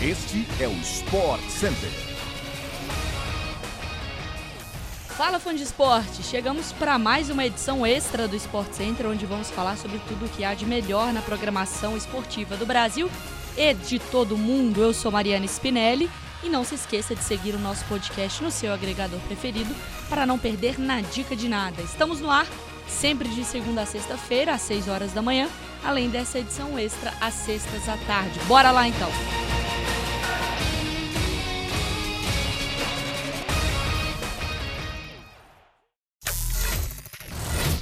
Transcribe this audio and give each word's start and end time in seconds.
Este 0.00 0.46
é 0.60 0.68
o 0.68 0.72
Sport 0.74 1.42
Center. 1.48 1.90
Fala 5.08 5.40
fã 5.40 5.52
de 5.52 5.64
esporte! 5.64 6.22
Chegamos 6.22 6.70
para 6.70 6.96
mais 7.00 7.28
uma 7.30 7.44
edição 7.44 7.84
extra 7.84 8.28
do 8.28 8.36
Sport 8.36 8.74
Center, 8.74 9.08
onde 9.08 9.26
vamos 9.26 9.50
falar 9.50 9.76
sobre 9.76 9.98
tudo 10.06 10.26
o 10.26 10.28
que 10.28 10.44
há 10.44 10.54
de 10.54 10.64
melhor 10.64 11.12
na 11.12 11.20
programação 11.20 11.96
esportiva 11.96 12.56
do 12.56 12.64
Brasil 12.64 13.10
e 13.56 13.74
de 13.74 13.98
todo 13.98 14.38
mundo. 14.38 14.80
Eu 14.80 14.94
sou 14.94 15.10
Mariana 15.10 15.46
Spinelli 15.46 16.08
e 16.44 16.48
não 16.48 16.62
se 16.62 16.76
esqueça 16.76 17.16
de 17.16 17.24
seguir 17.24 17.56
o 17.56 17.58
nosso 17.58 17.84
podcast 17.86 18.40
no 18.40 18.52
seu 18.52 18.72
agregador 18.72 19.18
preferido 19.22 19.74
para 20.08 20.24
não 20.24 20.38
perder 20.38 20.78
na 20.78 21.00
dica 21.00 21.34
de 21.34 21.48
nada. 21.48 21.82
Estamos 21.82 22.20
no 22.20 22.30
ar 22.30 22.46
sempre 22.86 23.28
de 23.28 23.44
segunda 23.44 23.82
a 23.82 23.86
sexta-feira, 23.86 24.54
às 24.54 24.62
6 24.62 24.86
horas 24.86 25.12
da 25.12 25.20
manhã, 25.20 25.48
além 25.84 26.08
dessa 26.08 26.38
edição 26.38 26.78
extra 26.78 27.12
às 27.20 27.34
sextas 27.34 27.88
à 27.88 27.96
tarde. 28.06 28.38
Bora 28.46 28.70
lá 28.70 28.86
então! 28.86 29.37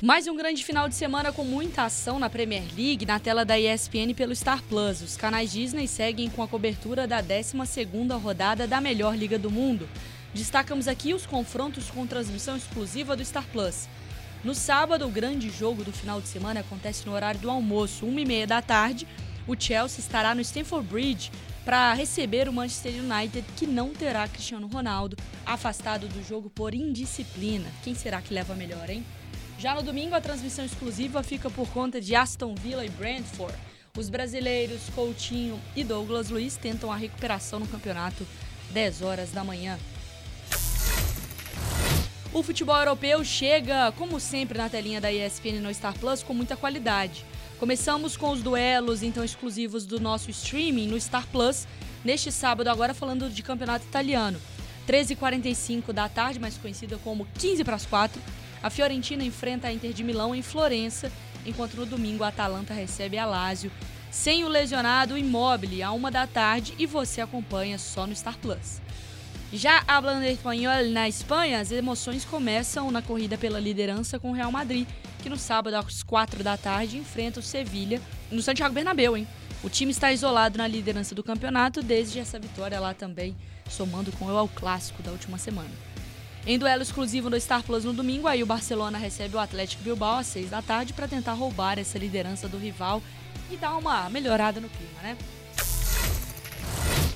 Mais 0.02 0.28
um 0.28 0.36
grande 0.36 0.62
final 0.62 0.90
de 0.90 0.94
semana 0.94 1.32
com 1.32 1.42
muita 1.42 1.84
ação 1.84 2.18
na 2.18 2.28
Premier 2.28 2.64
League, 2.76 3.06
na 3.06 3.18
tela 3.18 3.46
da 3.46 3.58
ESPN 3.58 4.12
pelo 4.14 4.36
Star 4.36 4.62
Plus. 4.64 5.00
Os 5.00 5.16
canais 5.16 5.50
Disney 5.50 5.88
seguem 5.88 6.28
com 6.28 6.42
a 6.42 6.48
cobertura 6.48 7.06
da 7.06 7.22
12ª 7.22 8.20
rodada 8.20 8.66
da 8.66 8.78
melhor 8.78 9.16
liga 9.16 9.38
do 9.38 9.50
mundo. 9.50 9.88
Destacamos 10.34 10.86
aqui 10.86 11.14
os 11.14 11.24
confrontos 11.24 11.90
com 11.90 12.06
transmissão 12.06 12.58
exclusiva 12.58 13.16
do 13.16 13.24
Star 13.24 13.46
Plus. 13.50 13.88
No 14.44 14.54
sábado, 14.54 15.06
o 15.06 15.10
grande 15.10 15.48
jogo 15.48 15.82
do 15.82 15.92
final 15.92 16.20
de 16.20 16.28
semana 16.28 16.60
acontece 16.60 17.06
no 17.06 17.14
horário 17.14 17.40
do 17.40 17.50
almoço, 17.50 18.06
1h30 18.06 18.46
da 18.46 18.60
tarde. 18.60 19.08
O 19.48 19.58
Chelsea 19.58 20.00
estará 20.00 20.34
no 20.34 20.42
Stamford 20.42 20.86
Bridge 20.86 21.32
para 21.64 21.94
receber 21.94 22.50
o 22.50 22.52
Manchester 22.52 22.92
United, 23.02 23.46
que 23.56 23.66
não 23.66 23.94
terá 23.94 24.28
Cristiano 24.28 24.66
Ronaldo, 24.66 25.16
afastado 25.44 26.06
do 26.06 26.22
jogo 26.22 26.50
por 26.50 26.74
indisciplina. 26.74 27.66
Quem 27.82 27.94
será 27.94 28.20
que 28.20 28.34
leva 28.34 28.54
melhor, 28.54 28.90
hein? 28.90 29.02
Já 29.58 29.74
no 29.74 29.82
domingo, 29.82 30.14
a 30.14 30.20
transmissão 30.20 30.64
exclusiva 30.66 31.22
fica 31.22 31.48
por 31.48 31.68
conta 31.70 31.98
de 31.98 32.14
Aston 32.14 32.54
Villa 32.54 32.84
e 32.84 32.90
Brentford. 32.90 33.56
Os 33.96 34.10
brasileiros 34.10 34.90
Coutinho 34.94 35.58
e 35.74 35.82
Douglas 35.82 36.28
Luiz 36.28 36.56
tentam 36.56 36.92
a 36.92 36.96
recuperação 36.96 37.58
no 37.58 37.66
campeonato 37.66 38.26
10 38.72 39.00
horas 39.00 39.30
da 39.30 39.42
manhã. 39.42 39.78
O 42.34 42.42
futebol 42.42 42.76
europeu 42.76 43.24
chega, 43.24 43.90
como 43.92 44.20
sempre, 44.20 44.58
na 44.58 44.68
telinha 44.68 45.00
da 45.00 45.10
ESPN 45.10 45.60
no 45.62 45.72
Star 45.72 45.98
Plus 45.98 46.22
com 46.22 46.34
muita 46.34 46.54
qualidade. 46.54 47.24
Começamos 47.58 48.14
com 48.14 48.30
os 48.30 48.42
duelos 48.42 49.02
então 49.02 49.24
exclusivos 49.24 49.86
do 49.86 49.98
nosso 49.98 50.30
streaming 50.30 50.88
no 50.88 51.00
Star 51.00 51.26
Plus, 51.28 51.66
neste 52.04 52.30
sábado 52.30 52.68
agora 52.68 52.92
falando 52.92 53.30
de 53.30 53.42
campeonato 53.42 53.86
italiano. 53.86 54.38
13h45 54.86 55.94
da 55.94 56.10
tarde, 56.10 56.38
mais 56.38 56.58
conhecida 56.58 56.98
como 57.02 57.26
15 57.38 57.64
para 57.64 57.76
as 57.76 57.86
4, 57.86 58.20
a 58.62 58.70
Fiorentina 58.70 59.24
enfrenta 59.24 59.68
a 59.68 59.72
Inter 59.72 59.92
de 59.92 60.04
Milão 60.04 60.34
em 60.34 60.42
Florença, 60.42 61.10
enquanto 61.44 61.74
no 61.74 61.86
domingo 61.86 62.24
a 62.24 62.28
Atalanta 62.28 62.74
recebe 62.74 63.18
a 63.18 63.24
Lazio, 63.24 63.70
sem 64.10 64.44
o 64.44 64.48
lesionado 64.48 65.16
Immobile, 65.16 65.82
a 65.82 65.92
uma 65.92 66.10
da 66.10 66.26
tarde, 66.26 66.74
e 66.78 66.86
você 66.86 67.20
acompanha 67.20 67.78
só 67.78 68.06
no 68.06 68.16
Star 68.16 68.36
Plus. 68.38 68.80
Já 69.52 69.84
hablando 69.86 70.24
espanhol 70.24 70.84
na 70.90 71.08
Espanha, 71.08 71.60
as 71.60 71.70
emoções 71.70 72.24
começam 72.24 72.90
na 72.90 73.00
corrida 73.00 73.38
pela 73.38 73.60
liderança 73.60 74.18
com 74.18 74.30
o 74.30 74.34
Real 74.34 74.50
Madrid, 74.50 74.88
que 75.22 75.28
no 75.28 75.36
sábado 75.36 75.74
às 75.74 76.02
4 76.02 76.42
da 76.42 76.56
tarde 76.56 76.98
enfrenta 76.98 77.40
o 77.40 77.42
Sevilha 77.42 78.00
no 78.30 78.42
Santiago 78.42 78.74
Bernabéu, 78.74 79.16
hein? 79.16 79.26
O 79.62 79.70
time 79.70 79.92
está 79.92 80.12
isolado 80.12 80.58
na 80.58 80.66
liderança 80.66 81.14
do 81.14 81.22
campeonato 81.22 81.82
desde 81.82 82.18
essa 82.18 82.38
vitória 82.38 82.78
lá 82.80 82.92
também, 82.92 83.36
somando 83.68 84.12
com 84.12 84.26
o 84.26 84.38
El 84.38 84.48
Clássico 84.54 85.02
da 85.02 85.12
última 85.12 85.38
semana. 85.38 85.70
Em 86.46 86.60
duelo 86.60 86.80
exclusivo 86.80 87.28
no 87.28 87.40
Star 87.40 87.60
Plus 87.64 87.84
no 87.84 87.92
domingo, 87.92 88.28
aí 88.28 88.40
o 88.40 88.46
Barcelona 88.46 88.96
recebe 88.98 89.34
o 89.34 89.40
Atlético 89.40 89.82
Bilbao 89.82 90.18
às 90.18 90.28
6 90.28 90.50
da 90.50 90.62
tarde 90.62 90.92
para 90.92 91.08
tentar 91.08 91.32
roubar 91.32 91.76
essa 91.76 91.98
liderança 91.98 92.46
do 92.46 92.56
rival 92.56 93.02
e 93.50 93.56
dar 93.56 93.76
uma 93.76 94.08
melhorada 94.08 94.60
no 94.60 94.68
clima, 94.68 95.02
né? 95.02 95.18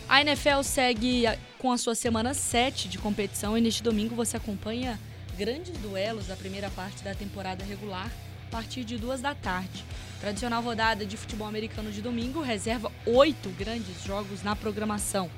A 0.09 0.21
NFL 0.21 0.65
segue 0.65 1.27
com 1.59 1.71
a 1.71 1.79
sua 1.79 1.95
semana 1.95 2.35
7 2.35 2.89
de 2.89 2.99
competição 2.99 3.57
e 3.57 3.61
neste 3.61 3.85
domingo 3.85 4.17
você 4.17 4.37
acompanha 4.37 4.99
grandes 5.39 5.79
duelos 5.79 6.27
da 6.27 6.35
primeira 6.35 6.69
parte 6.69 7.05
da 7.05 7.15
temporada 7.15 7.65
regular 7.65 8.11
a 8.49 8.51
partir 8.51 8.83
de 8.83 8.99
duas 8.99 9.21
da 9.21 9.33
tarde. 9.33 9.85
Tradicional 10.21 10.61
rodada 10.61 11.07
de 11.07 11.17
futebol 11.17 11.47
americano 11.47 11.93
de 11.93 12.03
domingo 12.03 12.41
reserva 12.41 12.91
oito 13.07 13.49
grandes 13.51 14.03
jogos 14.03 14.43
na 14.43 14.57
programação. 14.57 15.31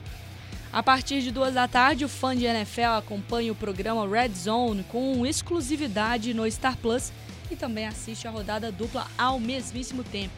A 0.72 0.83
partir 0.83 1.21
de 1.21 1.31
duas 1.31 1.53
da 1.53 1.69
tarde, 1.69 2.03
o 2.03 2.09
fã 2.09 2.34
de 2.34 2.47
NFL 2.47 2.97
acompanha 2.97 3.53
o 3.53 3.55
programa 3.55 4.09
Red 4.09 4.31
Zone 4.31 4.83
com 4.84 5.27
exclusividade 5.27 6.33
no 6.33 6.50
Star 6.50 6.78
Plus 6.78 7.12
e 7.50 7.56
também 7.56 7.87
assiste 7.87 8.27
a 8.27 8.31
rodada 8.31 8.72
dupla 8.72 9.06
ao 9.19 9.38
mesmíssimo 9.38 10.03
tempo. 10.03 10.32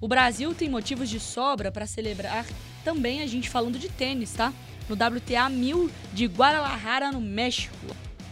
O 0.00 0.08
Brasil 0.08 0.52
tem 0.52 0.68
motivos 0.68 1.08
de 1.08 1.20
sobra 1.20 1.70
para 1.70 1.86
celebrar 1.86 2.44
também 2.82 3.22
a 3.22 3.26
gente 3.28 3.48
falando 3.48 3.78
de 3.78 3.88
tênis, 3.88 4.32
tá? 4.32 4.52
No 4.88 4.96
WTA 4.96 5.48
1000 5.48 5.88
de 6.12 6.26
Guadalajara, 6.26 7.12
no 7.12 7.20
México. 7.20 7.86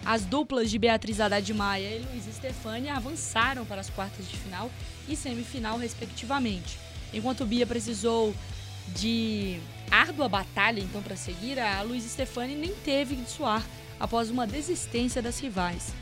As 0.05 0.25
duplas 0.25 0.69
de 0.69 0.81
Beatriz 0.81 1.21
Haddad 1.21 1.55
Maia 1.55 1.97
e 1.97 2.05
Luiz 2.11 2.25
Stefani 2.25 2.89
avançaram 2.89 3.65
para 3.65 3.81
as 3.81 3.91
quartas 3.91 4.29
de 4.29 4.37
final 4.37 4.69
e 5.09 5.15
semifinal, 5.15 5.79
respectivamente. 5.79 6.77
Enquanto 7.15 7.47
Bia 7.47 7.67
precisou 7.67 8.35
de 8.95 9.59
árdua 9.91 10.29
batalha 10.29 10.81
então 10.81 11.03
para 11.03 11.17
seguir, 11.17 11.59
a 11.59 11.83
Luiz 11.83 12.05
Stefani 12.05 12.55
nem 12.55 12.75
teve 12.75 13.17
de 13.17 13.29
suar 13.29 13.65
após 13.99 14.31
uma 14.31 14.47
desistência 14.47 15.23
das 15.23 15.39
rivais. 15.39 15.95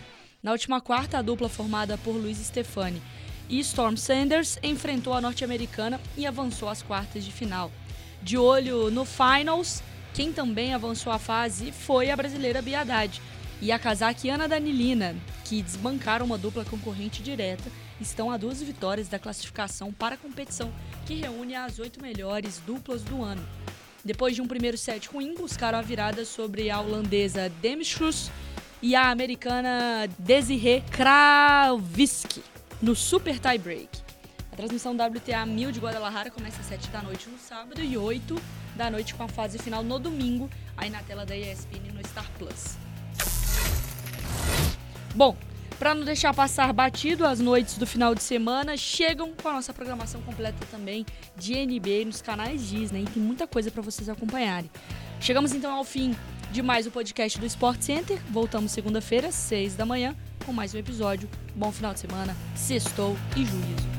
Na 0.43 0.53
última 0.53 0.81
quarta, 0.81 1.19
a 1.19 1.23
dupla 1.23 1.49
formada 1.49 1.97
por 1.99 2.13
Luiz 2.13 2.39
Stefani 2.39 3.01
e 3.49 3.59
Storm 3.61 3.97
Sanders 3.97 4.59
enfrentou 4.63 5.15
a 5.15 5.21
norte-americana 5.21 6.01
e 6.17 6.27
avançou 6.27 6.69
às 6.69 6.83
quartas 6.83 7.25
de 7.25 7.33
final. 7.33 7.71
De 8.23 8.37
olho 8.37 8.91
no 8.91 9.05
finals, 9.05 9.83
quem 10.15 10.33
também 10.33 10.73
avançou 10.75 11.13
a 11.13 11.19
fase 11.19 11.73
foi 11.73 12.11
a 12.11 12.17
brasileira 12.17 12.63
Bia 12.63 12.81
Haddad 12.81 13.21
e 13.61 13.73
a 13.73 13.79
casaquiana 13.79 14.49
Danilina, 14.49 15.17
que 15.45 15.63
desbancaram 15.63 16.27
uma 16.27 16.39
dupla 16.39 16.65
concorrente 16.65 17.23
direta, 17.23 17.71
estão 18.01 18.31
a 18.31 18.37
duas 18.37 18.63
vitórias 18.63 19.09
da 19.09 19.19
classificação 19.19 19.93
para 19.93 20.17
a 20.17 20.19
competição, 20.19 20.73
que 21.07 21.15
reúne 21.15 21.55
as 21.55 21.79
oito 21.79 22.03
melhores 22.03 22.61
duplas 22.67 23.03
do 23.03 23.23
ano. 23.23 23.45
Depois 24.05 24.35
de 24.35 24.43
um 24.43 24.47
primeiro 24.47 24.77
set 24.77 25.09
ruim, 25.09 25.35
buscaram 25.35 25.79
a 25.79 25.83
virada 25.83 26.25
sobre 26.25 26.71
a 26.71 26.79
holandesa 26.79 27.49
Demschus 27.63 28.31
e 28.83 28.95
a 28.95 29.11
americana 29.11 30.07
Desiree 30.19 30.83
Kravitsky 30.91 32.43
no 32.83 32.95
super 32.95 33.39
tie 33.39 33.57
break. 33.57 33.89
A 34.53 34.57
transmissão 34.57 34.95
WTA 34.95 35.47
1000 35.47 35.73
de 35.73 35.81
Guadalajara 35.81 36.31
começa 36.31 36.61
às 36.61 36.67
7 36.67 36.89
da 36.91 37.03
noite 37.03 37.29
no 37.31 37.39
sábado 37.39 37.81
e 37.81 37.97
8 37.97 38.37
da 38.77 38.91
noite 38.91 39.15
com 39.15 39.23
a 39.23 39.29
fase 39.29 39.59
final 39.59 39.83
no 39.83 39.99
domingo, 39.99 40.51
aí 40.77 40.91
na 40.91 41.03
tela 41.03 41.25
da 41.25 41.37
ESPN 41.37 41.93
no 41.95 42.07
Star 42.07 42.31
Plus. 42.39 42.77
Bom, 45.15 45.37
para 45.79 45.95
não 45.95 46.05
deixar 46.05 46.35
passar 46.35 46.73
batido, 46.73 47.27
as 47.27 47.41
noites 47.41 47.79
do 47.79 47.87
final 47.87 48.15
de 48.15 48.23
semana 48.23 48.77
chegam 48.77 49.33
com 49.33 49.49
a 49.49 49.53
nossa 49.53 49.73
programação 49.73 50.21
completa 50.23 50.67
também 50.71 51.05
de 51.37 51.55
NBA 51.65 52.05
nos 52.07 52.21
canais 52.21 52.69
Disney. 52.69 53.05
Tem 53.05 53.23
muita 53.23 53.47
coisa 53.47 53.71
para 53.71 53.83
vocês 53.83 54.09
acompanharem. 54.09 54.71
Chegamos 55.21 55.53
então 55.53 55.73
ao 55.73 55.85
fim 55.85 56.17
de 56.51 56.63
mais 56.63 56.87
o 56.87 56.89
um 56.89 56.93
podcast 56.93 57.39
do 57.39 57.47
Sport 57.47 57.81
Center. 57.81 58.21
Voltamos 58.31 58.73
segunda-feira, 58.73 59.31
6 59.31 59.75
da 59.77 59.85
manhã, 59.85 60.17
com 60.45 60.53
mais 60.53 60.75
um 60.75 60.79
episódio. 60.79 61.29
Bom 61.55 61.71
final 61.71 61.93
de 61.93 62.01
semana, 62.01 62.37
sextou 62.55 63.17
e 63.37 63.45
juízo. 63.45 63.94